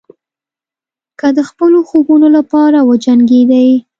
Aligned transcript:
که 1.19 1.27
د 1.37 1.39
خپلو 1.49 1.79
خوبونو 1.89 2.27
لپاره 2.37 2.79
وجنګېدئ. 2.89 3.69